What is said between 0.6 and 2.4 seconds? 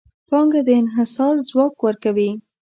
د انحصار ځواک ورکوي.